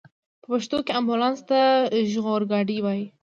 په 0.41 0.45
پښتو 0.51 0.77
کې 0.85 0.91
امبولانس 0.99 1.39
ته 1.49 1.59
ژغورګاډی 2.11 2.77
وايي. 2.81 3.05